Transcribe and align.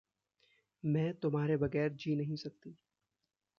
मैं 0.83 1.13
तुम्हारे 1.15 1.57
बगैर 1.57 1.93
जी 1.95 2.15
नहीं 2.15 2.35
सकती। 2.37 2.75